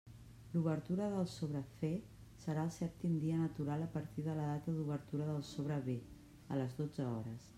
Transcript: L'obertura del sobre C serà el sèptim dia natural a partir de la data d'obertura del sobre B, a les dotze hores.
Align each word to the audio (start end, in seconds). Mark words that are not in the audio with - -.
L'obertura 0.53 1.09
del 1.15 1.27
sobre 1.33 1.61
C 1.81 1.89
serà 2.45 2.63
el 2.69 2.71
sèptim 2.77 3.13
dia 3.25 3.41
natural 3.43 3.85
a 3.87 3.91
partir 3.97 4.25
de 4.29 4.37
la 4.41 4.47
data 4.53 4.75
d'obertura 4.79 5.29
del 5.31 5.45
sobre 5.53 5.81
B, 5.91 5.99
a 6.57 6.61
les 6.63 6.77
dotze 6.81 7.07
hores. 7.13 7.47